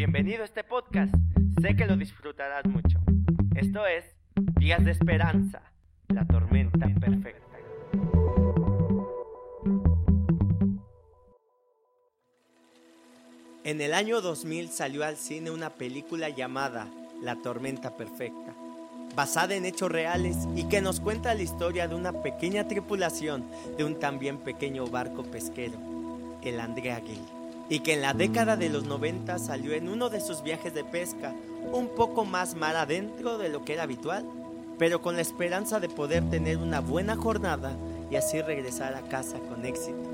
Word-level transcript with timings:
Bienvenido 0.00 0.40
a 0.40 0.46
este 0.46 0.64
podcast. 0.64 1.14
Sé 1.60 1.76
que 1.76 1.84
lo 1.84 1.94
disfrutarás 1.94 2.64
mucho. 2.64 2.98
Esto 3.54 3.86
es 3.86 4.02
Días 4.58 4.82
de 4.82 4.92
Esperanza, 4.92 5.60
la 6.08 6.26
tormenta 6.26 6.88
perfecta. 6.98 7.58
En 13.62 13.82
el 13.82 13.92
año 13.92 14.22
2000 14.22 14.70
salió 14.70 15.04
al 15.04 15.18
cine 15.18 15.50
una 15.50 15.68
película 15.68 16.30
llamada 16.30 16.88
La 17.20 17.36
tormenta 17.36 17.98
perfecta, 17.98 18.54
basada 19.14 19.54
en 19.54 19.66
hechos 19.66 19.92
reales 19.92 20.48
y 20.56 20.66
que 20.70 20.80
nos 20.80 20.98
cuenta 20.98 21.34
la 21.34 21.42
historia 21.42 21.88
de 21.88 21.94
una 21.94 22.22
pequeña 22.22 22.66
tripulación 22.66 23.44
de 23.76 23.84
un 23.84 23.98
también 23.98 24.38
pequeño 24.38 24.86
barco 24.86 25.24
pesquero, 25.24 25.78
el 26.42 26.58
Andrea 26.58 27.02
Gil, 27.04 27.39
y 27.70 27.80
que 27.80 27.94
en 27.94 28.02
la 28.02 28.12
década 28.12 28.56
de 28.56 28.68
los 28.68 28.84
90 28.84 29.38
salió 29.38 29.72
en 29.72 29.88
uno 29.88 30.10
de 30.10 30.20
sus 30.20 30.42
viajes 30.42 30.74
de 30.74 30.84
pesca 30.84 31.32
un 31.72 31.88
poco 31.88 32.26
más 32.26 32.56
mar 32.56 32.76
adentro 32.76 33.38
de 33.38 33.48
lo 33.48 33.64
que 33.64 33.74
era 33.74 33.84
habitual, 33.84 34.26
pero 34.76 35.00
con 35.00 35.14
la 35.14 35.22
esperanza 35.22 35.78
de 35.78 35.88
poder 35.88 36.28
tener 36.28 36.58
una 36.58 36.80
buena 36.80 37.14
jornada 37.14 37.72
y 38.10 38.16
así 38.16 38.42
regresar 38.42 38.94
a 38.94 39.02
casa 39.02 39.38
con 39.38 39.64
éxito. 39.64 40.10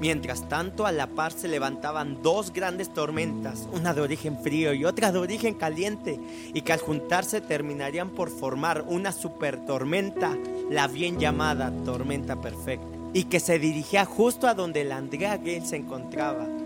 Mientras 0.00 0.48
tanto, 0.48 0.86
a 0.86 0.90
la 0.90 1.06
par 1.06 1.30
se 1.30 1.46
levantaban 1.46 2.22
dos 2.22 2.52
grandes 2.52 2.92
tormentas, 2.92 3.68
una 3.72 3.94
de 3.94 4.00
origen 4.00 4.36
frío 4.42 4.72
y 4.72 4.84
otra 4.84 5.12
de 5.12 5.18
origen 5.18 5.54
caliente, 5.54 6.18
y 6.54 6.62
que 6.62 6.72
al 6.72 6.80
juntarse 6.80 7.40
terminarían 7.40 8.10
por 8.10 8.30
formar 8.30 8.84
una 8.88 9.12
super 9.12 9.64
tormenta, 9.64 10.36
la 10.70 10.88
bien 10.88 11.20
llamada 11.20 11.72
tormenta 11.84 12.40
perfecta, 12.40 12.86
y 13.12 13.24
que 13.24 13.38
se 13.38 13.60
dirigía 13.60 14.04
justo 14.04 14.48
a 14.48 14.54
donde 14.54 14.82
la 14.82 14.96
Andrea 14.96 15.36
Gale 15.36 15.66
se 15.66 15.76
encontraba. 15.76 16.61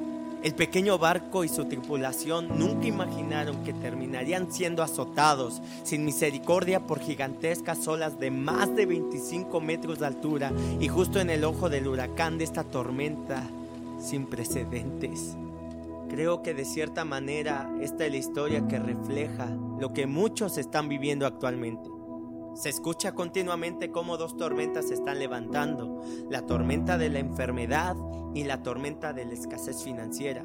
El 0.46 0.54
pequeño 0.54 0.96
barco 0.96 1.42
y 1.42 1.48
su 1.48 1.64
tripulación 1.64 2.56
nunca 2.56 2.86
imaginaron 2.86 3.64
que 3.64 3.72
terminarían 3.72 4.52
siendo 4.52 4.84
azotados 4.84 5.60
sin 5.82 6.04
misericordia 6.04 6.86
por 6.86 7.00
gigantescas 7.00 7.88
olas 7.88 8.20
de 8.20 8.30
más 8.30 8.72
de 8.76 8.86
25 8.86 9.60
metros 9.60 9.98
de 9.98 10.06
altura 10.06 10.52
y 10.78 10.86
justo 10.86 11.18
en 11.18 11.30
el 11.30 11.42
ojo 11.42 11.68
del 11.68 11.88
huracán 11.88 12.38
de 12.38 12.44
esta 12.44 12.62
tormenta 12.62 13.42
sin 13.98 14.26
precedentes. 14.26 15.36
Creo 16.10 16.42
que 16.42 16.54
de 16.54 16.64
cierta 16.64 17.04
manera 17.04 17.68
esta 17.80 18.06
es 18.06 18.12
la 18.12 18.18
historia 18.18 18.68
que 18.68 18.78
refleja 18.78 19.48
lo 19.80 19.92
que 19.92 20.06
muchos 20.06 20.58
están 20.58 20.88
viviendo 20.88 21.26
actualmente. 21.26 21.95
Se 22.56 22.70
escucha 22.70 23.12
continuamente 23.12 23.90
cómo 23.90 24.16
dos 24.16 24.38
tormentas 24.38 24.88
se 24.88 24.94
están 24.94 25.18
levantando, 25.18 26.00
la 26.30 26.46
tormenta 26.46 26.96
de 26.96 27.10
la 27.10 27.18
enfermedad 27.18 27.94
y 28.34 28.44
la 28.44 28.62
tormenta 28.62 29.12
de 29.12 29.26
la 29.26 29.34
escasez 29.34 29.84
financiera. 29.84 30.42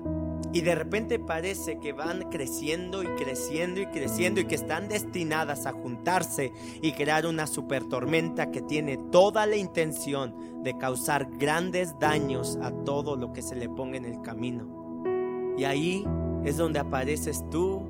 Y 0.52 0.60
de 0.60 0.76
repente 0.76 1.20
parece 1.20 1.80
que 1.80 1.94
van 1.94 2.30
creciendo 2.30 3.02
y 3.02 3.06
creciendo 3.16 3.80
y 3.80 3.86
creciendo 3.86 4.42
y 4.42 4.46
que 4.46 4.56
están 4.56 4.90
destinadas 4.90 5.66
a 5.66 5.72
juntarse 5.72 6.52
y 6.82 6.92
crear 6.92 7.26
una 7.26 7.48
super 7.48 7.86
tormenta 7.86 8.52
que 8.52 8.62
tiene 8.62 8.98
toda 8.98 9.46
la 9.46 9.56
intención 9.56 10.64
de 10.64 10.78
causar 10.78 11.30
grandes 11.38 11.98
daños 11.98 12.60
a 12.62 12.72
todo 12.72 13.16
lo 13.16 13.32
que 13.32 13.42
se 13.42 13.56
le 13.56 13.70
ponga 13.70 13.96
en 13.96 14.04
el 14.04 14.22
camino. 14.22 15.56
Y 15.58 15.64
ahí 15.64 16.06
es 16.44 16.58
donde 16.58 16.80
apareces 16.80 17.50
tú 17.50 17.84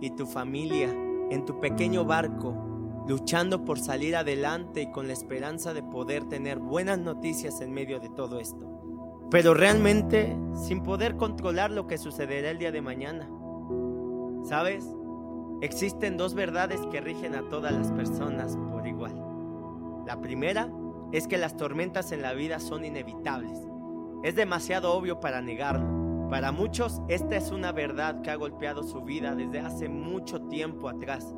y 0.00 0.08
tu 0.12 0.24
familia 0.24 0.88
en 1.30 1.44
tu 1.44 1.60
pequeño 1.60 2.06
barco 2.06 2.65
luchando 3.06 3.64
por 3.64 3.78
salir 3.78 4.16
adelante 4.16 4.82
y 4.82 4.90
con 4.90 5.06
la 5.06 5.12
esperanza 5.12 5.72
de 5.72 5.82
poder 5.82 6.24
tener 6.24 6.58
buenas 6.58 6.98
noticias 6.98 7.60
en 7.60 7.72
medio 7.72 8.00
de 8.00 8.08
todo 8.08 8.40
esto. 8.40 8.66
Pero 9.30 9.54
realmente 9.54 10.36
sin 10.66 10.82
poder 10.82 11.16
controlar 11.16 11.70
lo 11.70 11.86
que 11.86 11.98
sucederá 11.98 12.50
el 12.50 12.58
día 12.58 12.72
de 12.72 12.82
mañana. 12.82 13.28
¿Sabes? 14.44 14.86
Existen 15.62 16.16
dos 16.16 16.34
verdades 16.34 16.80
que 16.92 17.00
rigen 17.00 17.34
a 17.34 17.48
todas 17.48 17.72
las 17.72 17.90
personas 17.92 18.56
por 18.70 18.86
igual. 18.86 19.14
La 20.06 20.20
primera 20.20 20.70
es 21.12 21.26
que 21.26 21.38
las 21.38 21.56
tormentas 21.56 22.12
en 22.12 22.22
la 22.22 22.34
vida 22.34 22.60
son 22.60 22.84
inevitables. 22.84 23.58
Es 24.22 24.34
demasiado 24.34 24.92
obvio 24.92 25.20
para 25.20 25.40
negarlo. 25.40 26.28
Para 26.30 26.52
muchos 26.52 27.00
esta 27.08 27.36
es 27.36 27.50
una 27.52 27.72
verdad 27.72 28.20
que 28.22 28.30
ha 28.30 28.36
golpeado 28.36 28.82
su 28.82 29.02
vida 29.02 29.34
desde 29.34 29.60
hace 29.60 29.88
mucho 29.88 30.42
tiempo 30.42 30.88
atrás. 30.88 31.34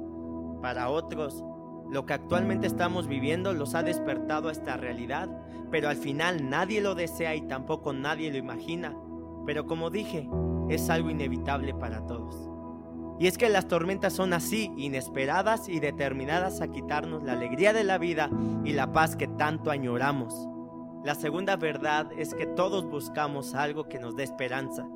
Para 0.60 0.88
otros 0.88 1.44
lo 1.90 2.06
que 2.06 2.14
actualmente 2.14 2.66
estamos 2.66 3.06
viviendo 3.06 3.52
los 3.54 3.74
ha 3.74 3.82
despertado 3.82 4.48
a 4.48 4.52
esta 4.52 4.76
realidad, 4.76 5.28
pero 5.70 5.88
al 5.88 5.96
final 5.96 6.48
nadie 6.48 6.80
lo 6.80 6.94
desea 6.94 7.34
y 7.34 7.42
tampoco 7.42 7.92
nadie 7.92 8.30
lo 8.30 8.36
imagina. 8.36 8.96
Pero 9.46 9.66
como 9.66 9.90
dije, 9.90 10.28
es 10.68 10.90
algo 10.90 11.10
inevitable 11.10 11.74
para 11.74 12.06
todos. 12.06 12.50
Y 13.18 13.26
es 13.26 13.36
que 13.36 13.48
las 13.48 13.66
tormentas 13.66 14.12
son 14.12 14.32
así, 14.32 14.72
inesperadas 14.76 15.68
y 15.68 15.80
determinadas 15.80 16.60
a 16.60 16.68
quitarnos 16.68 17.24
la 17.24 17.32
alegría 17.32 17.72
de 17.72 17.84
la 17.84 17.98
vida 17.98 18.30
y 18.64 18.72
la 18.74 18.92
paz 18.92 19.16
que 19.16 19.26
tanto 19.26 19.70
añoramos. 19.70 20.48
La 21.04 21.14
segunda 21.14 21.56
verdad 21.56 22.10
es 22.16 22.34
que 22.34 22.46
todos 22.46 22.84
buscamos 22.84 23.54
algo 23.54 23.88
que 23.88 23.98
nos 23.98 24.14
dé 24.14 24.22
esperanza, 24.22 24.86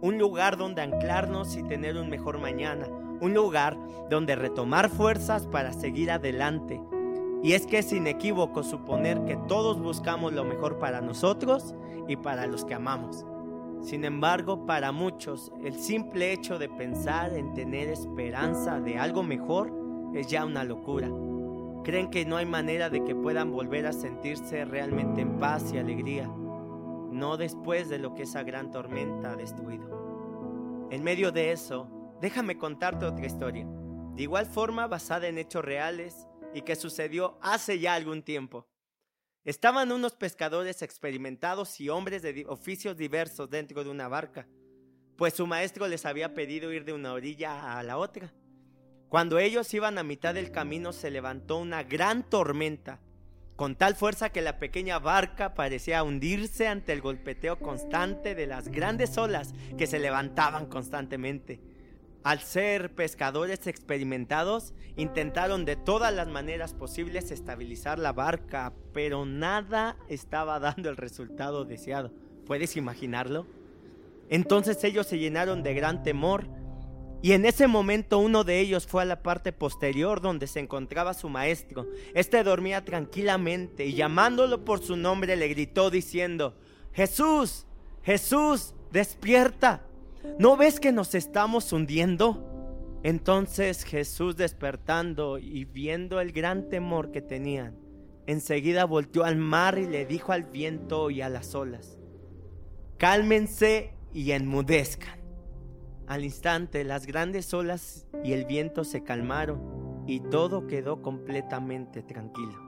un 0.00 0.18
lugar 0.18 0.56
donde 0.56 0.82
anclarnos 0.82 1.56
y 1.56 1.62
tener 1.62 1.96
un 1.96 2.08
mejor 2.08 2.38
mañana, 2.38 2.86
un 3.20 3.34
lugar 3.34 3.76
donde 4.10 4.36
retomar 4.36 4.90
fuerzas 4.90 5.46
para 5.46 5.72
seguir 5.72 6.10
adelante. 6.10 6.80
Y 7.42 7.52
es 7.52 7.66
que 7.66 7.78
es 7.78 7.92
inequívoco 7.92 8.62
suponer 8.62 9.24
que 9.24 9.36
todos 9.48 9.80
buscamos 9.80 10.32
lo 10.32 10.44
mejor 10.44 10.78
para 10.78 11.00
nosotros 11.00 11.74
y 12.08 12.16
para 12.16 12.46
los 12.46 12.64
que 12.64 12.74
amamos. 12.74 13.24
Sin 13.80 14.04
embargo, 14.04 14.66
para 14.66 14.90
muchos, 14.90 15.52
el 15.62 15.74
simple 15.74 16.32
hecho 16.32 16.58
de 16.58 16.68
pensar 16.68 17.32
en 17.34 17.54
tener 17.54 17.88
esperanza 17.88 18.80
de 18.80 18.98
algo 18.98 19.22
mejor 19.22 19.72
es 20.14 20.26
ya 20.26 20.44
una 20.44 20.64
locura. 20.64 21.08
Creen 21.84 22.10
que 22.10 22.24
no 22.24 22.36
hay 22.36 22.46
manera 22.46 22.90
de 22.90 23.04
que 23.04 23.14
puedan 23.14 23.52
volver 23.52 23.86
a 23.86 23.92
sentirse 23.92 24.64
realmente 24.64 25.20
en 25.20 25.38
paz 25.38 25.72
y 25.72 25.78
alegría, 25.78 26.28
no 27.10 27.36
después 27.36 27.88
de 27.88 27.98
lo 27.98 28.14
que 28.14 28.22
esa 28.22 28.42
gran 28.42 28.70
tormenta 28.70 29.32
ha 29.32 29.36
destruido. 29.36 30.88
En 30.90 31.02
medio 31.02 31.32
de 31.32 31.52
eso, 31.52 31.98
Déjame 32.20 32.58
contarte 32.58 33.04
otra 33.04 33.26
historia, 33.26 33.64
de 34.16 34.22
igual 34.22 34.44
forma 34.46 34.88
basada 34.88 35.28
en 35.28 35.38
hechos 35.38 35.64
reales 35.64 36.26
y 36.52 36.62
que 36.62 36.74
sucedió 36.74 37.38
hace 37.40 37.78
ya 37.78 37.94
algún 37.94 38.22
tiempo. 38.22 38.66
Estaban 39.44 39.92
unos 39.92 40.16
pescadores 40.16 40.82
experimentados 40.82 41.80
y 41.80 41.90
hombres 41.90 42.22
de 42.22 42.44
oficios 42.48 42.96
diversos 42.96 43.48
dentro 43.48 43.84
de 43.84 43.90
una 43.90 44.08
barca, 44.08 44.48
pues 45.16 45.34
su 45.34 45.46
maestro 45.46 45.86
les 45.86 46.04
había 46.06 46.34
pedido 46.34 46.72
ir 46.72 46.84
de 46.84 46.92
una 46.92 47.12
orilla 47.12 47.78
a 47.78 47.82
la 47.84 47.98
otra. 47.98 48.34
Cuando 49.08 49.38
ellos 49.38 49.72
iban 49.72 49.96
a 49.96 50.02
mitad 50.02 50.34
del 50.34 50.50
camino 50.50 50.92
se 50.92 51.12
levantó 51.12 51.58
una 51.58 51.84
gran 51.84 52.28
tormenta, 52.28 53.00
con 53.58 53.74
tal 53.74 53.96
fuerza 53.96 54.30
que 54.30 54.40
la 54.40 54.60
pequeña 54.60 55.00
barca 55.00 55.54
parecía 55.54 56.04
hundirse 56.04 56.68
ante 56.68 56.92
el 56.92 57.00
golpeteo 57.00 57.58
constante 57.58 58.36
de 58.36 58.46
las 58.46 58.68
grandes 58.68 59.18
olas 59.18 59.52
que 59.76 59.88
se 59.88 59.98
levantaban 59.98 60.66
constantemente. 60.66 61.60
Al 62.22 62.38
ser 62.38 62.94
pescadores 62.94 63.66
experimentados, 63.66 64.74
intentaron 64.96 65.64
de 65.64 65.74
todas 65.74 66.14
las 66.14 66.28
maneras 66.28 66.72
posibles 66.72 67.32
estabilizar 67.32 67.98
la 67.98 68.12
barca, 68.12 68.72
pero 68.92 69.26
nada 69.26 69.96
estaba 70.08 70.60
dando 70.60 70.88
el 70.88 70.96
resultado 70.96 71.64
deseado. 71.64 72.12
¿Puedes 72.46 72.76
imaginarlo? 72.76 73.44
Entonces 74.28 74.84
ellos 74.84 75.08
se 75.08 75.18
llenaron 75.18 75.64
de 75.64 75.74
gran 75.74 76.04
temor 76.04 76.46
y 77.20 77.32
en 77.32 77.44
ese 77.44 77.66
momento 77.66 78.18
uno 78.18 78.44
de 78.44 78.60
ellos 78.60 78.86
fue 78.86 79.02
a 79.02 79.06
la 79.06 79.22
parte 79.22 79.52
posterior 79.52 80.20
donde 80.20 80.46
se 80.46 80.60
encontraba 80.60 81.14
su 81.14 81.28
maestro. 81.28 81.86
Este 82.14 82.44
dormía 82.44 82.84
tranquilamente 82.84 83.86
y 83.86 83.94
llamándolo 83.94 84.64
por 84.64 84.80
su 84.80 84.96
nombre 84.96 85.34
le 85.34 85.48
gritó 85.48 85.90
diciendo, 85.90 86.54
Jesús, 86.92 87.66
Jesús, 88.02 88.74
despierta. 88.92 89.82
¿No 90.38 90.56
ves 90.56 90.78
que 90.78 90.92
nos 90.92 91.14
estamos 91.14 91.72
hundiendo? 91.72 92.44
Entonces 93.02 93.84
Jesús 93.84 94.36
despertando 94.36 95.38
y 95.38 95.64
viendo 95.64 96.20
el 96.20 96.32
gran 96.32 96.68
temor 96.68 97.10
que 97.10 97.22
tenían, 97.22 97.76
enseguida 98.26 98.84
volteó 98.84 99.24
al 99.24 99.36
mar 99.36 99.78
y 99.78 99.86
le 99.86 100.06
dijo 100.06 100.32
al 100.32 100.44
viento 100.44 101.10
y 101.10 101.22
a 101.22 101.28
las 101.28 101.54
olas, 101.54 101.96
cálmense 102.96 103.92
y 104.12 104.32
enmudezcan. 104.32 105.17
Al 106.08 106.24
instante 106.24 106.84
las 106.84 107.06
grandes 107.06 107.52
olas 107.52 108.06
y 108.24 108.32
el 108.32 108.46
viento 108.46 108.82
se 108.82 109.04
calmaron 109.04 110.04
y 110.06 110.20
todo 110.20 110.66
quedó 110.66 111.02
completamente 111.02 112.02
tranquilo. 112.02 112.58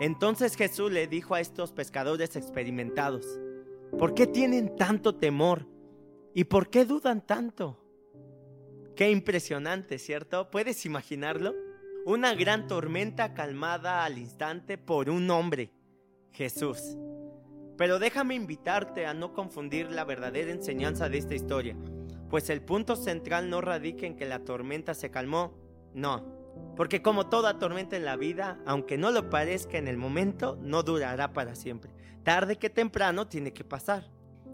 Entonces 0.00 0.56
Jesús 0.56 0.90
le 0.90 1.06
dijo 1.06 1.34
a 1.34 1.40
estos 1.40 1.72
pescadores 1.72 2.36
experimentados, 2.36 3.26
¿por 3.98 4.14
qué 4.14 4.26
tienen 4.26 4.74
tanto 4.74 5.14
temor? 5.14 5.66
¿Y 6.32 6.44
por 6.44 6.70
qué 6.70 6.86
dudan 6.86 7.20
tanto? 7.26 7.78
Qué 8.96 9.10
impresionante, 9.10 9.98
¿cierto? 9.98 10.50
¿Puedes 10.50 10.86
imaginarlo? 10.86 11.54
Una 12.06 12.34
gran 12.34 12.66
tormenta 12.66 13.34
calmada 13.34 14.02
al 14.02 14.16
instante 14.16 14.78
por 14.78 15.10
un 15.10 15.28
hombre, 15.30 15.72
Jesús. 16.32 16.96
Pero 17.76 17.98
déjame 17.98 18.34
invitarte 18.34 19.04
a 19.04 19.12
no 19.12 19.34
confundir 19.34 19.90
la 19.90 20.04
verdadera 20.04 20.50
enseñanza 20.50 21.10
de 21.10 21.18
esta 21.18 21.34
historia, 21.34 21.76
Pues 22.30 22.48
el 22.48 22.62
punto 22.62 22.96
central 22.96 23.50
no 23.50 23.60
radica 23.60 24.06
en 24.06 24.16
que 24.16 24.24
la 24.24 24.38
tormenta 24.38 24.94
se 24.94 25.10
calmó, 25.10 25.52
no. 25.92 26.40
Porque 26.76 27.02
como 27.02 27.28
toda 27.28 27.58
tormenta 27.58 27.96
en 27.96 28.04
la 28.04 28.16
vida, 28.16 28.60
aunque 28.64 28.96
no 28.96 29.10
lo 29.10 29.28
parezca 29.28 29.78
en 29.78 29.88
el 29.88 29.96
momento, 29.96 30.56
no 30.62 30.82
durará 30.82 31.32
para 31.32 31.54
siempre. 31.54 31.90
Tarde 32.22 32.56
que 32.56 32.70
temprano 32.70 33.26
tiene 33.26 33.52
que 33.52 33.64
pasar. 33.64 34.08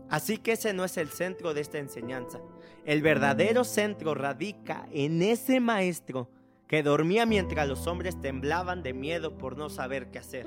Así 0.09 0.39
que 0.39 0.53
ese 0.53 0.73
no 0.73 0.85
es 0.85 0.97
el 0.97 1.11
centro 1.11 1.53
de 1.53 1.61
esta 1.61 1.79
enseñanza. 1.79 2.41
El 2.85 3.03
verdadero 3.03 3.65
centro 3.65 4.15
radica 4.15 4.89
en 4.93 5.21
ese 5.21 5.61
maestro 5.61 6.31
que 6.69 6.83
dormía 6.83 7.27
mientras 7.27 7.69
los 7.69 7.87
hombres 7.87 8.21
temblaban 8.21 8.83
de 8.83 8.95
miedo 8.95 9.37
por 9.37 9.57
no 9.57 9.69
saber 9.69 10.11
qué 10.11 10.19
hacer. 10.19 10.47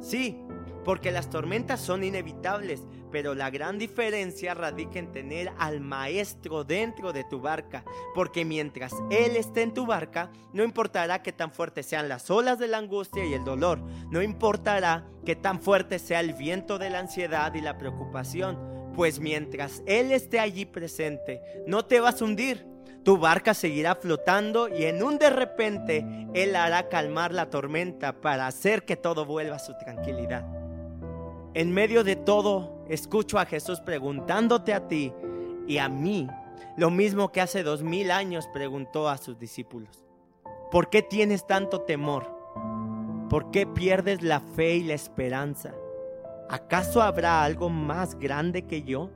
Sí, 0.00 0.38
porque 0.84 1.10
las 1.10 1.30
tormentas 1.30 1.80
son 1.80 2.04
inevitables, 2.04 2.86
pero 3.10 3.34
la 3.34 3.50
gran 3.50 3.76
diferencia 3.76 4.54
radica 4.54 5.00
en 5.00 5.10
tener 5.10 5.50
al 5.58 5.80
maestro 5.80 6.62
dentro 6.62 7.12
de 7.12 7.24
tu 7.24 7.40
barca, 7.40 7.84
porque 8.14 8.44
mientras 8.44 8.92
él 9.10 9.36
esté 9.36 9.62
en 9.62 9.74
tu 9.74 9.84
barca, 9.84 10.30
no 10.52 10.62
importará 10.62 11.22
que 11.22 11.32
tan 11.32 11.50
fuertes 11.50 11.86
sean 11.86 12.08
las 12.08 12.30
olas 12.30 12.58
de 12.58 12.68
la 12.68 12.78
angustia 12.78 13.24
y 13.24 13.34
el 13.34 13.44
dolor, 13.44 13.80
no 14.10 14.22
importará 14.22 15.08
que 15.24 15.34
tan 15.34 15.60
fuerte 15.60 15.98
sea 15.98 16.20
el 16.20 16.34
viento 16.34 16.78
de 16.78 16.90
la 16.90 17.00
ansiedad 17.00 17.52
y 17.54 17.62
la 17.62 17.78
preocupación, 17.78 18.92
pues 18.94 19.18
mientras 19.18 19.82
él 19.86 20.12
esté 20.12 20.38
allí 20.38 20.66
presente, 20.66 21.40
no 21.66 21.84
te 21.84 21.98
vas 21.98 22.22
a 22.22 22.24
hundir, 22.24 22.64
tu 23.06 23.18
barca 23.18 23.54
seguirá 23.54 23.94
flotando 23.94 24.66
y 24.66 24.82
en 24.82 25.00
un 25.00 25.16
de 25.16 25.30
repente 25.30 26.04
Él 26.34 26.56
hará 26.56 26.88
calmar 26.88 27.32
la 27.32 27.50
tormenta 27.50 28.20
para 28.20 28.48
hacer 28.48 28.84
que 28.84 28.96
todo 28.96 29.24
vuelva 29.24 29.54
a 29.54 29.60
su 29.60 29.78
tranquilidad. 29.78 30.44
En 31.54 31.70
medio 31.72 32.02
de 32.02 32.16
todo, 32.16 32.84
escucho 32.88 33.38
a 33.38 33.46
Jesús 33.46 33.78
preguntándote 33.78 34.74
a 34.74 34.88
ti 34.88 35.12
y 35.68 35.78
a 35.78 35.88
mí 35.88 36.26
lo 36.76 36.90
mismo 36.90 37.30
que 37.30 37.40
hace 37.40 37.62
dos 37.62 37.84
mil 37.84 38.10
años 38.10 38.48
preguntó 38.52 39.08
a 39.08 39.18
sus 39.18 39.38
discípulos. 39.38 40.04
¿Por 40.72 40.90
qué 40.90 41.00
tienes 41.00 41.46
tanto 41.46 41.82
temor? 41.82 42.28
¿Por 43.30 43.52
qué 43.52 43.68
pierdes 43.68 44.20
la 44.20 44.40
fe 44.40 44.78
y 44.78 44.82
la 44.82 44.94
esperanza? 44.94 45.76
¿Acaso 46.50 47.00
habrá 47.02 47.44
algo 47.44 47.68
más 47.68 48.18
grande 48.18 48.62
que 48.62 48.82
yo? 48.82 49.10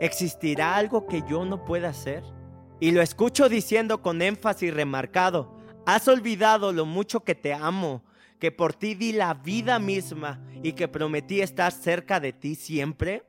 ¿Existirá 0.00 0.76
algo 0.76 1.06
que 1.06 1.22
yo 1.26 1.46
no 1.46 1.64
pueda 1.64 1.88
hacer? 1.88 2.35
Y 2.80 2.90
lo 2.90 3.00
escucho 3.00 3.48
diciendo 3.48 4.02
con 4.02 4.20
énfasis 4.20 4.72
remarcado, 4.72 5.56
has 5.86 6.08
olvidado 6.08 6.72
lo 6.72 6.84
mucho 6.84 7.20
que 7.20 7.34
te 7.34 7.54
amo, 7.54 8.04
que 8.38 8.52
por 8.52 8.74
ti 8.74 8.94
di 8.94 9.12
la 9.12 9.34
vida 9.34 9.78
misma 9.78 10.44
y 10.62 10.72
que 10.72 10.88
prometí 10.88 11.40
estar 11.40 11.72
cerca 11.72 12.20
de 12.20 12.32
ti 12.32 12.54
siempre. 12.54 13.24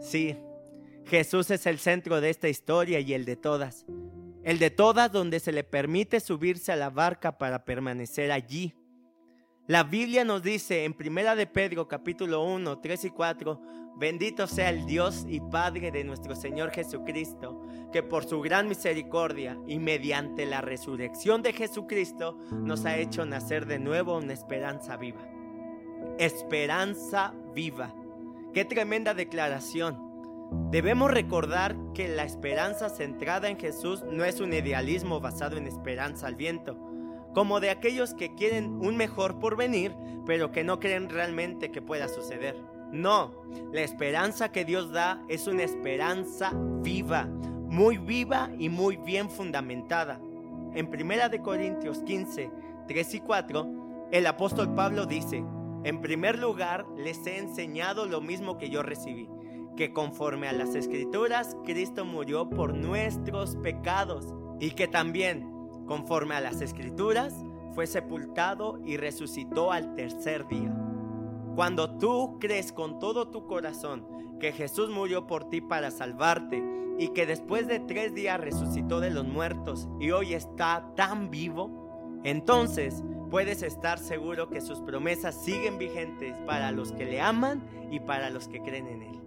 Sí, 0.00 0.36
Jesús 1.06 1.50
es 1.50 1.66
el 1.66 1.78
centro 1.78 2.20
de 2.20 2.30
esta 2.30 2.48
historia 2.48 3.00
y 3.00 3.12
el 3.12 3.24
de 3.24 3.36
todas. 3.36 3.84
El 4.42 4.58
de 4.58 4.70
todas 4.70 5.12
donde 5.12 5.38
se 5.38 5.52
le 5.52 5.64
permite 5.64 6.18
subirse 6.20 6.72
a 6.72 6.76
la 6.76 6.90
barca 6.90 7.38
para 7.38 7.64
permanecer 7.64 8.32
allí. 8.32 8.74
La 9.72 9.84
Biblia 9.84 10.22
nos 10.22 10.42
dice 10.42 10.84
en 10.84 10.92
Primera 10.92 11.34
de 11.34 11.46
Pedro 11.46 11.88
capítulo 11.88 12.44
1, 12.44 12.80
3 12.80 13.04
y 13.06 13.10
4, 13.10 13.62
Bendito 13.96 14.46
sea 14.46 14.68
el 14.68 14.84
Dios 14.84 15.24
y 15.26 15.40
Padre 15.40 15.90
de 15.90 16.04
nuestro 16.04 16.36
Señor 16.36 16.72
Jesucristo, 16.72 17.58
que 17.90 18.02
por 18.02 18.26
su 18.26 18.42
gran 18.42 18.68
misericordia 18.68 19.56
y 19.66 19.78
mediante 19.78 20.44
la 20.44 20.60
resurrección 20.60 21.40
de 21.40 21.54
Jesucristo 21.54 22.38
nos 22.50 22.84
ha 22.84 22.98
hecho 22.98 23.24
nacer 23.24 23.64
de 23.64 23.78
nuevo 23.78 24.18
una 24.18 24.34
esperanza 24.34 24.98
viva. 24.98 25.26
Esperanza 26.18 27.32
viva. 27.54 27.94
Qué 28.52 28.66
tremenda 28.66 29.14
declaración. 29.14 29.96
Debemos 30.70 31.10
recordar 31.10 31.74
que 31.94 32.08
la 32.08 32.24
esperanza 32.24 32.90
centrada 32.90 33.48
en 33.48 33.58
Jesús 33.58 34.02
no 34.02 34.22
es 34.22 34.38
un 34.38 34.52
idealismo 34.52 35.18
basado 35.18 35.56
en 35.56 35.66
esperanza 35.66 36.26
al 36.26 36.36
viento, 36.36 36.91
como 37.34 37.60
de 37.60 37.70
aquellos 37.70 38.14
que 38.14 38.34
quieren 38.34 38.78
un 38.80 38.96
mejor 38.96 39.38
porvenir, 39.38 39.94
pero 40.26 40.52
que 40.52 40.64
no 40.64 40.78
creen 40.80 41.08
realmente 41.08 41.70
que 41.70 41.82
pueda 41.82 42.08
suceder. 42.08 42.56
No, 42.92 43.34
la 43.72 43.80
esperanza 43.80 44.52
que 44.52 44.64
Dios 44.64 44.92
da 44.92 45.22
es 45.28 45.46
una 45.46 45.62
esperanza 45.62 46.52
viva, 46.82 47.24
muy 47.24 47.96
viva 47.96 48.50
y 48.58 48.68
muy 48.68 48.96
bien 48.96 49.30
fundamentada. 49.30 50.20
En 50.74 50.88
1 50.88 51.28
de 51.30 51.40
Corintios 51.40 52.02
15, 52.02 52.50
3 52.86 53.14
y 53.14 53.20
4, 53.20 54.08
el 54.10 54.26
apóstol 54.26 54.74
Pablo 54.74 55.06
dice, 55.06 55.42
en 55.84 56.00
primer 56.00 56.38
lugar 56.38 56.86
les 56.96 57.26
he 57.26 57.38
enseñado 57.38 58.06
lo 58.06 58.20
mismo 58.20 58.58
que 58.58 58.68
yo 58.68 58.82
recibí, 58.82 59.28
que 59.76 59.92
conforme 59.92 60.48
a 60.48 60.52
las 60.52 60.74
escrituras 60.74 61.56
Cristo 61.64 62.04
murió 62.04 62.48
por 62.50 62.74
nuestros 62.74 63.56
pecados 63.56 64.34
y 64.60 64.72
que 64.72 64.86
también, 64.86 65.51
conforme 65.86 66.34
a 66.34 66.40
las 66.40 66.60
escrituras, 66.60 67.34
fue 67.74 67.86
sepultado 67.86 68.78
y 68.84 68.96
resucitó 68.96 69.72
al 69.72 69.94
tercer 69.94 70.46
día. 70.46 70.74
Cuando 71.54 71.98
tú 71.98 72.38
crees 72.40 72.72
con 72.72 72.98
todo 72.98 73.28
tu 73.28 73.46
corazón 73.46 74.06
que 74.40 74.52
Jesús 74.52 74.90
murió 74.90 75.26
por 75.26 75.48
ti 75.48 75.60
para 75.60 75.90
salvarte 75.90 76.62
y 76.98 77.08
que 77.08 77.26
después 77.26 77.66
de 77.66 77.80
tres 77.80 78.14
días 78.14 78.40
resucitó 78.40 79.00
de 79.00 79.10
los 79.10 79.26
muertos 79.26 79.88
y 80.00 80.10
hoy 80.10 80.34
está 80.34 80.92
tan 80.96 81.30
vivo, 81.30 82.20
entonces 82.24 83.02
puedes 83.30 83.62
estar 83.62 83.98
seguro 83.98 84.50
que 84.50 84.60
sus 84.60 84.80
promesas 84.80 85.42
siguen 85.42 85.78
vigentes 85.78 86.34
para 86.46 86.70
los 86.70 86.92
que 86.92 87.04
le 87.04 87.20
aman 87.20 87.62
y 87.90 88.00
para 88.00 88.30
los 88.30 88.48
que 88.48 88.60
creen 88.62 88.88
en 88.88 89.02
Él. 89.02 89.20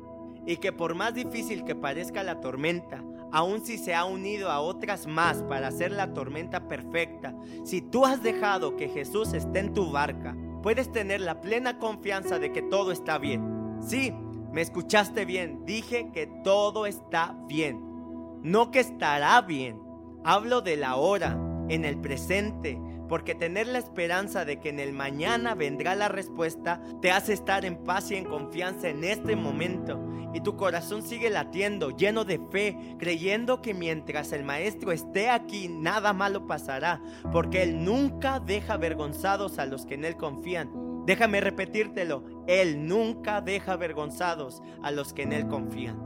Y 0.46 0.58
que 0.58 0.72
por 0.72 0.96
más 0.96 1.13
difícil 1.13 1.63
que 1.66 1.75
parezca 1.75 2.24
la 2.24 2.40
tormenta, 2.40 3.04
aun 3.36 3.66
si 3.66 3.78
se 3.78 3.94
ha 3.94 4.06
unido 4.06 4.50
a 4.50 4.62
otras 4.62 5.08
más 5.08 5.44
para 5.44 5.68
hacer 5.68 5.92
la 5.92 6.14
tormenta 6.14 6.70
perfecta, 6.70 7.36
si 7.66 7.82
tú 7.82 8.06
has 8.06 8.24
dejado 8.24 8.78
que 8.78 8.88
Jesús 8.88 9.34
esté 9.34 9.60
en 9.60 9.74
tu 9.74 9.92
barca, 9.92 10.38
puedes 10.64 10.90
tener 10.90 11.20
la 11.20 11.42
plena 11.42 11.78
confianza 11.78 12.40
de 12.40 12.54
que 12.54 12.62
todo 12.62 12.94
está 12.94 13.18
bien. 13.18 13.78
Sí, 13.86 14.14
me 14.54 14.62
escuchaste 14.62 15.26
bien, 15.26 15.66
dije 15.66 16.12
que 16.14 16.28
todo 16.46 16.86
está 16.86 17.38
bien, 17.46 17.82
no 18.42 18.72
que 18.72 18.80
estará 18.80 19.42
bien. 19.42 19.82
Hablo 20.24 20.62
de 20.62 20.78
la 20.78 20.96
hora, 20.96 21.38
en 21.68 21.84
el 21.84 22.00
presente, 22.00 22.80
porque 23.10 23.36
tener 23.36 23.68
la 23.68 23.80
esperanza 23.80 24.46
de 24.46 24.62
que 24.62 24.70
en 24.70 24.80
el 24.80 24.94
mañana 24.94 25.56
vendrá 25.56 25.94
la 25.96 26.08
respuesta 26.08 26.80
te 27.02 27.12
hace 27.12 27.34
estar 27.34 27.66
en 27.66 27.84
paz 27.84 28.12
y 28.12 28.16
en 28.16 28.24
confianza 28.24 28.88
en 28.88 29.04
este 29.04 29.36
momento. 29.36 30.00
Y 30.36 30.42
tu 30.42 30.58
corazón 30.58 31.02
sigue 31.02 31.30
latiendo, 31.30 31.92
lleno 31.92 32.26
de 32.26 32.40
fe, 32.52 32.98
creyendo 33.00 33.62
que 33.62 33.74
mientras 33.74 34.34
el 34.34 34.44
Maestro 34.44 34.92
esté 34.92 35.30
aquí, 35.30 35.70
nada 35.70 36.12
malo 36.12 36.46
pasará, 36.46 37.01
porque 37.32 37.63
Él 37.63 37.86
nunca 37.86 38.42
deja 38.42 38.74
avergonzados 38.74 39.60
a 39.60 39.65
los 39.65 39.86
que 39.86 39.94
en 39.94 40.04
Él 40.04 40.18
confían. 40.18 41.06
Déjame 41.06 41.39
repetírtelo, 41.39 42.25
Él 42.48 42.86
nunca 42.86 43.39
deja 43.39 43.72
avergonzados 43.72 44.62
a 44.84 44.92
los 44.92 45.13
que 45.13 45.22
en 45.22 45.32
Él 45.32 45.48
confían. 45.48 46.04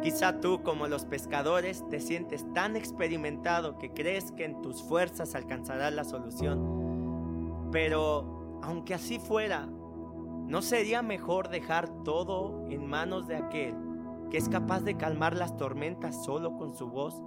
Quizá 0.00 0.38
tú, 0.40 0.62
como 0.62 0.86
los 0.86 1.04
pescadores, 1.04 1.82
te 1.90 1.98
sientes 1.98 2.46
tan 2.54 2.76
experimentado 2.76 3.80
que 3.80 3.90
crees 3.90 4.30
que 4.30 4.44
en 4.44 4.62
tus 4.62 4.80
fuerzas 4.80 5.34
alcanzarás 5.34 5.92
la 5.92 6.04
solución. 6.04 7.68
Pero, 7.72 8.60
aunque 8.62 8.94
así 8.94 9.18
fuera, 9.18 9.68
¿no 10.50 10.62
sería 10.62 11.00
mejor 11.00 11.48
dejar 11.48 11.88
todo 12.02 12.66
en 12.68 12.86
manos 12.86 13.26
de 13.28 13.36
aquel 13.36 13.74
que 14.30 14.36
es 14.36 14.48
capaz 14.48 14.80
de 14.80 14.96
calmar 14.96 15.34
las 15.34 15.56
tormentas 15.56 16.24
solo 16.24 16.56
con 16.56 16.74
su 16.74 16.88
voz? 16.88 17.22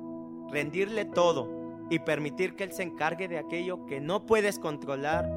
Rendirle 0.51 1.05
todo 1.05 1.87
y 1.89 1.99
permitir 1.99 2.55
que 2.55 2.65
Él 2.65 2.73
se 2.73 2.83
encargue 2.83 3.27
de 3.27 3.37
aquello 3.37 3.85
que 3.85 4.01
no 4.01 4.25
puedes 4.25 4.59
controlar 4.59 5.27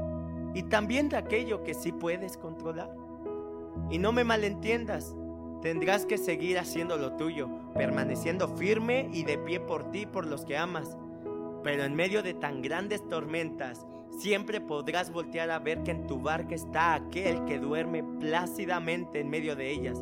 y 0.52 0.64
también 0.64 1.08
de 1.08 1.16
aquello 1.16 1.62
que 1.62 1.74
sí 1.74 1.92
puedes 1.92 2.36
controlar. 2.36 2.94
Y 3.88 3.98
no 3.98 4.12
me 4.12 4.24
malentiendas, 4.24 5.14
Tendrás 5.62 6.04
que 6.04 6.18
seguir 6.18 6.58
haciendo 6.58 6.96
lo 6.96 7.14
tuyo, 7.14 7.48
permaneciendo 7.74 8.46
firme 8.46 9.08
y 9.12 9.24
de 9.24 9.38
pie 9.38 9.58
por 9.58 9.90
ti, 9.90 10.06
por 10.06 10.26
los 10.26 10.44
que 10.44 10.56
amas. 10.56 10.96
Pero 11.66 11.82
en 11.82 11.96
medio 11.96 12.22
de 12.22 12.32
tan 12.32 12.62
grandes 12.62 13.08
tormentas, 13.08 13.84
siempre 14.20 14.60
podrás 14.60 15.10
voltear 15.10 15.50
a 15.50 15.58
ver 15.58 15.82
que 15.82 15.90
en 15.90 16.06
tu 16.06 16.20
barca 16.20 16.54
está 16.54 16.94
aquel 16.94 17.44
que 17.44 17.58
duerme 17.58 18.04
plácidamente 18.20 19.18
en 19.18 19.28
medio 19.28 19.56
de 19.56 19.72
ellas. 19.72 20.00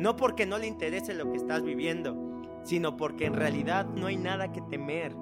No 0.00 0.16
porque 0.16 0.44
no 0.44 0.58
le 0.58 0.66
interese 0.66 1.14
lo 1.14 1.30
que 1.30 1.36
estás 1.36 1.62
viviendo, 1.62 2.16
sino 2.64 2.96
porque 2.96 3.26
en 3.26 3.34
realidad 3.34 3.86
no 3.86 4.08
hay 4.08 4.16
nada 4.16 4.50
que 4.50 4.60
temer. 4.62 5.14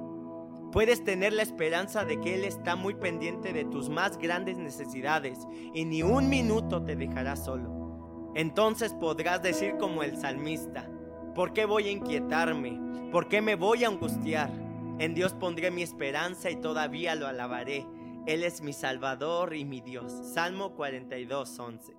Puedes 0.72 1.04
tener 1.04 1.34
la 1.34 1.42
esperanza 1.42 2.06
de 2.06 2.18
que 2.22 2.36
Él 2.36 2.44
está 2.44 2.74
muy 2.74 2.94
pendiente 2.94 3.52
de 3.52 3.66
tus 3.66 3.90
más 3.90 4.16
grandes 4.16 4.56
necesidades 4.56 5.46
y 5.74 5.84
ni 5.84 6.02
un 6.02 6.30
minuto 6.30 6.82
te 6.82 6.96
dejará 6.96 7.36
solo. 7.36 8.32
Entonces 8.34 8.94
podrás 8.94 9.42
decir 9.42 9.76
como 9.76 10.02
el 10.02 10.16
salmista, 10.16 10.88
¿por 11.34 11.52
qué 11.52 11.66
voy 11.66 11.88
a 11.88 11.90
inquietarme? 11.90 12.80
¿Por 13.12 13.28
qué 13.28 13.42
me 13.42 13.56
voy 13.56 13.84
a 13.84 13.88
angustiar? 13.88 14.61
En 14.98 15.14
Dios 15.14 15.32
pondré 15.32 15.70
mi 15.70 15.82
esperanza 15.82 16.50
y 16.50 16.56
todavía 16.56 17.14
lo 17.14 17.26
alabaré. 17.26 17.86
Él 18.26 18.44
es 18.44 18.60
mi 18.60 18.72
Salvador 18.72 19.54
y 19.54 19.64
mi 19.64 19.80
Dios. 19.80 20.12
Salmo 20.32 20.74
42, 20.76 21.58
11. 21.58 21.96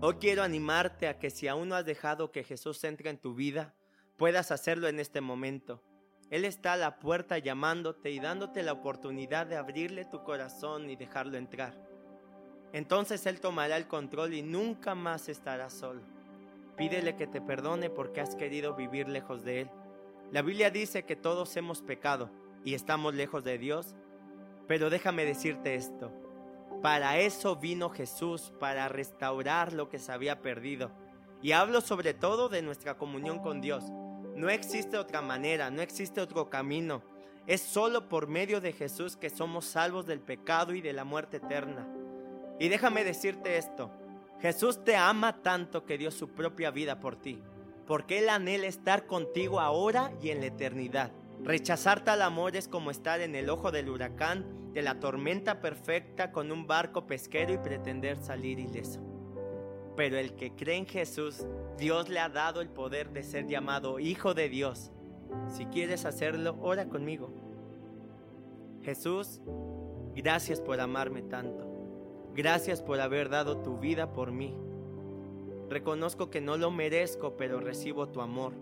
Hoy 0.00 0.14
quiero 0.18 0.42
animarte 0.42 1.06
a 1.06 1.18
que 1.18 1.30
si 1.30 1.46
aún 1.46 1.68
no 1.68 1.76
has 1.76 1.84
dejado 1.84 2.32
que 2.32 2.42
Jesús 2.42 2.82
entre 2.84 3.10
en 3.10 3.18
tu 3.18 3.34
vida, 3.34 3.74
puedas 4.16 4.50
hacerlo 4.50 4.88
en 4.88 4.98
este 4.98 5.20
momento. 5.20 5.82
Él 6.30 6.44
está 6.44 6.72
a 6.72 6.76
la 6.76 6.98
puerta 6.98 7.38
llamándote 7.38 8.10
y 8.10 8.18
dándote 8.18 8.62
la 8.62 8.72
oportunidad 8.72 9.46
de 9.46 9.56
abrirle 9.56 10.04
tu 10.04 10.24
corazón 10.24 10.88
y 10.88 10.96
dejarlo 10.96 11.36
entrar. 11.36 11.76
Entonces 12.72 13.26
Él 13.26 13.40
tomará 13.40 13.76
el 13.76 13.86
control 13.86 14.34
y 14.34 14.42
nunca 14.42 14.94
más 14.94 15.28
estarás 15.28 15.72
solo. 15.72 16.02
Pídele 16.76 17.16
que 17.16 17.26
te 17.26 17.40
perdone 17.40 17.90
porque 17.90 18.20
has 18.20 18.34
querido 18.34 18.74
vivir 18.74 19.08
lejos 19.08 19.44
de 19.44 19.62
Él. 19.62 19.70
La 20.32 20.42
Biblia 20.42 20.70
dice 20.70 21.04
que 21.04 21.16
todos 21.16 21.56
hemos 21.56 21.82
pecado 21.82 22.30
y 22.64 22.74
estamos 22.74 23.14
lejos 23.14 23.42
de 23.42 23.58
Dios, 23.58 23.96
pero 24.68 24.88
déjame 24.88 25.24
decirte 25.24 25.74
esto. 25.74 26.12
Para 26.82 27.18
eso 27.18 27.56
vino 27.56 27.90
Jesús, 27.90 28.52
para 28.60 28.88
restaurar 28.88 29.72
lo 29.72 29.88
que 29.88 29.98
se 29.98 30.12
había 30.12 30.40
perdido. 30.40 30.92
Y 31.42 31.52
hablo 31.52 31.80
sobre 31.80 32.14
todo 32.14 32.48
de 32.48 32.62
nuestra 32.62 32.96
comunión 32.96 33.40
con 33.40 33.60
Dios. 33.60 33.84
No 34.36 34.48
existe 34.48 34.96
otra 34.96 35.20
manera, 35.20 35.70
no 35.70 35.82
existe 35.82 36.20
otro 36.20 36.48
camino. 36.48 37.02
Es 37.48 37.60
solo 37.60 38.08
por 38.08 38.28
medio 38.28 38.60
de 38.60 38.72
Jesús 38.72 39.16
que 39.16 39.30
somos 39.30 39.64
salvos 39.64 40.06
del 40.06 40.20
pecado 40.20 40.74
y 40.74 40.80
de 40.80 40.92
la 40.92 41.04
muerte 41.04 41.38
eterna. 41.38 41.88
Y 42.60 42.68
déjame 42.68 43.02
decirte 43.02 43.56
esto, 43.56 43.90
Jesús 44.40 44.84
te 44.84 44.94
ama 44.96 45.42
tanto 45.42 45.84
que 45.84 45.98
dio 45.98 46.10
su 46.10 46.28
propia 46.28 46.70
vida 46.70 47.00
por 47.00 47.16
ti, 47.16 47.42
porque 47.90 48.20
Él 48.20 48.28
anhela 48.28 48.68
estar 48.68 49.08
contigo 49.08 49.58
ahora 49.58 50.12
y 50.22 50.30
en 50.30 50.38
la 50.38 50.46
eternidad. 50.46 51.10
Rechazar 51.42 52.04
tal 52.04 52.22
amor 52.22 52.54
es 52.54 52.68
como 52.68 52.92
estar 52.92 53.20
en 53.20 53.34
el 53.34 53.50
ojo 53.50 53.72
del 53.72 53.90
huracán, 53.90 54.72
de 54.72 54.80
la 54.80 55.00
tormenta 55.00 55.60
perfecta 55.60 56.30
con 56.30 56.52
un 56.52 56.68
barco 56.68 57.08
pesquero 57.08 57.52
y 57.52 57.58
pretender 57.58 58.22
salir 58.22 58.60
ileso. 58.60 59.00
Pero 59.96 60.18
el 60.18 60.36
que 60.36 60.54
cree 60.54 60.76
en 60.76 60.86
Jesús, 60.86 61.44
Dios 61.78 62.08
le 62.08 62.20
ha 62.20 62.28
dado 62.28 62.60
el 62.60 62.68
poder 62.68 63.10
de 63.10 63.24
ser 63.24 63.48
llamado 63.48 63.98
Hijo 63.98 64.34
de 64.34 64.48
Dios. 64.48 64.92
Si 65.48 65.66
quieres 65.66 66.04
hacerlo, 66.04 66.58
ora 66.60 66.88
conmigo. 66.88 67.32
Jesús, 68.84 69.40
gracias 70.14 70.60
por 70.60 70.78
amarme 70.78 71.22
tanto. 71.22 71.66
Gracias 72.36 72.82
por 72.82 73.00
haber 73.00 73.30
dado 73.30 73.62
tu 73.62 73.78
vida 73.78 74.12
por 74.12 74.30
mí. 74.30 74.54
Reconozco 75.70 76.30
que 76.30 76.40
no 76.40 76.56
lo 76.56 76.72
merezco, 76.72 77.36
pero 77.36 77.60
recibo 77.60 78.08
tu 78.08 78.20
amor. 78.20 78.54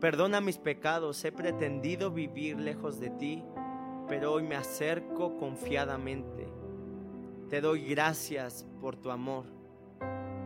Perdona 0.00 0.40
mis 0.40 0.58
pecados, 0.58 1.24
he 1.24 1.32
pretendido 1.32 2.12
vivir 2.12 2.56
lejos 2.60 3.00
de 3.00 3.10
ti, 3.10 3.42
pero 4.06 4.32
hoy 4.32 4.44
me 4.44 4.54
acerco 4.54 5.36
confiadamente. 5.38 6.46
Te 7.48 7.60
doy 7.60 7.84
gracias 7.84 8.64
por 8.80 8.94
tu 8.94 9.10
amor. 9.10 9.44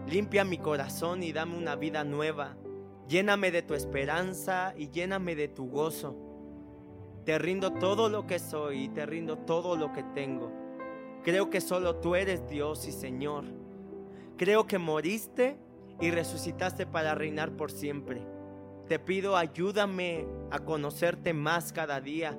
Limpia 0.09 0.43
mi 0.43 0.57
corazón 0.57 1.23
y 1.23 1.35
dame 1.35 1.59
una 1.59 1.77
vida 1.77 2.03
nueva. 2.03 2.57
Lléname 3.07 3.51
de 3.51 3.61
tu 3.61 3.75
esperanza 3.75 4.73
y 4.75 4.89
lléname 4.89 5.37
de 5.37 5.49
tu 5.49 5.69
gozo. 5.69 6.17
Te 7.27 7.39
rindo 7.39 7.75
todo 7.75 8.09
lo 8.09 8.27
que 8.27 8.39
soy 8.39 8.85
y 8.85 8.89
te 8.89 9.05
rindo 9.05 9.37
todo 9.37 9.77
lo 9.77 9.93
que 9.93 10.03
tengo. 10.15 10.51
Creo 11.23 11.51
que 11.51 11.61
solo 11.61 11.97
tú 11.97 12.15
eres 12.15 12.49
Dios 12.49 12.89
y 12.89 12.93
Señor. 12.93 13.63
Creo 14.37 14.67
que 14.67 14.79
moriste 14.79 15.57
y 16.00 16.11
resucitaste 16.11 16.87
para 16.87 17.14
reinar 17.14 17.57
por 17.57 17.71
siempre. 17.71 18.23
Te 18.88 18.99
pido 18.99 19.37
ayúdame 19.37 20.26
a 20.50 20.59
conocerte 20.59 21.33
más 21.33 21.73
cada 21.73 22.00
día. 22.00 22.37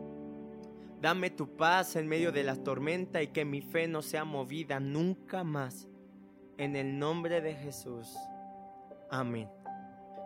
Dame 1.02 1.30
tu 1.30 1.56
paz 1.56 1.96
en 1.96 2.08
medio 2.08 2.32
de 2.32 2.44
la 2.44 2.56
tormenta 2.56 3.22
y 3.22 3.28
que 3.28 3.46
mi 3.46 3.62
fe 3.62 3.88
no 3.88 4.02
sea 4.02 4.26
movida 4.26 4.80
nunca 4.80 5.44
más. 5.44 5.88
En 6.58 6.76
el 6.76 7.00
nombre 7.00 7.42
de 7.42 7.54
Jesús. 7.54 8.16
Amén. 9.10 9.50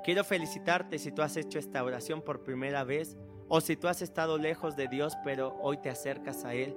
Quiero 0.04 0.24
felicitarte 0.24 0.98
si 1.00 1.12
tú 1.12 1.22
has 1.22 1.36
hecho 1.38 1.60
esta 1.60 1.84
oración 1.84 2.22
por 2.22 2.44
primera 2.44 2.84
vez 2.84 3.18
o 3.48 3.62
si 3.62 3.76
tú 3.76 3.88
has 3.88 4.02
estado 4.02 4.38
lejos 4.38 4.76
de 4.76 4.88
Dios 4.88 5.14
pero 5.24 5.58
hoy 5.62 5.78
te 5.78 5.90
acercas 5.90 6.46
a 6.46 6.54
Él 6.54 6.76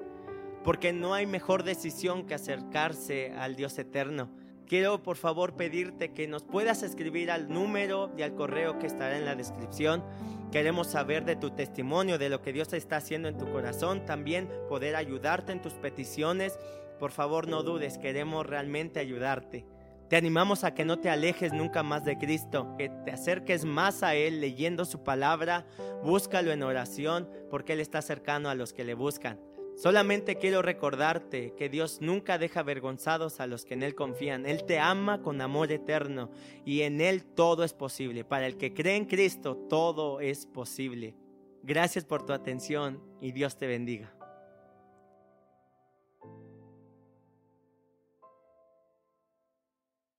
porque 0.64 0.92
no 0.92 1.14
hay 1.14 1.26
mejor 1.26 1.64
decisión 1.64 2.26
que 2.26 2.34
acercarse 2.34 3.32
al 3.32 3.56
Dios 3.56 3.78
eterno. 3.78 4.30
Quiero 4.66 5.02
por 5.02 5.16
favor 5.16 5.54
pedirte 5.54 6.12
que 6.12 6.26
nos 6.26 6.42
puedas 6.44 6.82
escribir 6.82 7.30
al 7.30 7.48
número 7.48 8.10
y 8.16 8.22
al 8.22 8.34
correo 8.34 8.78
que 8.78 8.86
estará 8.86 9.18
en 9.18 9.24
la 9.24 9.34
descripción. 9.34 10.02
Queremos 10.50 10.88
saber 10.88 11.24
de 11.24 11.36
tu 11.36 11.50
testimonio, 11.50 12.18
de 12.18 12.28
lo 12.28 12.42
que 12.42 12.52
Dios 12.52 12.72
está 12.72 12.96
haciendo 12.96 13.28
en 13.28 13.38
tu 13.38 13.50
corazón, 13.50 14.04
también 14.04 14.48
poder 14.68 14.96
ayudarte 14.96 15.52
en 15.52 15.62
tus 15.62 15.74
peticiones. 15.74 16.58
Por 16.98 17.10
favor 17.10 17.48
no 17.48 17.62
dudes, 17.62 17.98
queremos 17.98 18.46
realmente 18.46 19.00
ayudarte. 19.00 19.66
Te 20.08 20.16
animamos 20.16 20.62
a 20.62 20.74
que 20.74 20.84
no 20.84 20.98
te 20.98 21.08
alejes 21.08 21.54
nunca 21.54 21.82
más 21.82 22.04
de 22.04 22.18
Cristo, 22.18 22.74
que 22.76 22.90
te 22.90 23.12
acerques 23.12 23.64
más 23.64 24.02
a 24.02 24.14
Él 24.14 24.42
leyendo 24.42 24.84
su 24.84 25.02
palabra, 25.02 25.64
búscalo 26.04 26.52
en 26.52 26.62
oración, 26.62 27.30
porque 27.50 27.72
Él 27.72 27.80
está 27.80 28.02
cercano 28.02 28.50
a 28.50 28.54
los 28.54 28.74
que 28.74 28.84
le 28.84 28.92
buscan. 28.92 29.40
Solamente 29.76 30.36
quiero 30.36 30.62
recordarte 30.62 31.54
que 31.56 31.68
Dios 31.68 32.00
nunca 32.00 32.38
deja 32.38 32.60
avergonzados 32.60 33.40
a 33.40 33.46
los 33.46 33.64
que 33.64 33.74
en 33.74 33.82
Él 33.82 33.94
confían. 33.94 34.46
Él 34.46 34.64
te 34.64 34.78
ama 34.78 35.22
con 35.22 35.40
amor 35.40 35.72
eterno 35.72 36.30
y 36.64 36.82
en 36.82 37.00
Él 37.00 37.24
todo 37.24 37.64
es 37.64 37.72
posible. 37.72 38.24
Para 38.24 38.46
el 38.46 38.56
que 38.56 38.74
cree 38.74 38.96
en 38.96 39.06
Cristo, 39.06 39.56
todo 39.68 40.20
es 40.20 40.46
posible. 40.46 41.14
Gracias 41.62 42.04
por 42.04 42.24
tu 42.24 42.32
atención 42.32 43.02
y 43.20 43.32
Dios 43.32 43.56
te 43.56 43.66
bendiga. 43.66 44.12